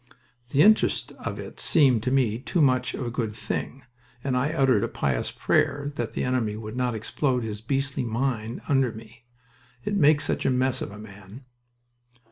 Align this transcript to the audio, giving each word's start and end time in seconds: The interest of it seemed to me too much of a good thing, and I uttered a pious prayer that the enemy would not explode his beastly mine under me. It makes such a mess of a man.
The 0.49 0.63
interest 0.63 1.11
of 1.19 1.37
it 1.37 1.59
seemed 1.59 2.01
to 2.01 2.09
me 2.11 2.39
too 2.39 2.59
much 2.59 2.95
of 2.95 3.05
a 3.05 3.11
good 3.11 3.35
thing, 3.35 3.83
and 4.23 4.35
I 4.35 4.51
uttered 4.51 4.83
a 4.83 4.87
pious 4.87 5.29
prayer 5.29 5.91
that 5.93 6.13
the 6.13 6.23
enemy 6.23 6.55
would 6.55 6.75
not 6.75 6.95
explode 6.95 7.43
his 7.43 7.61
beastly 7.61 8.03
mine 8.03 8.63
under 8.67 8.91
me. 8.91 9.25
It 9.85 9.93
makes 9.95 10.23
such 10.23 10.43
a 10.43 10.49
mess 10.49 10.81
of 10.81 10.89
a 10.89 10.97
man. 10.97 11.45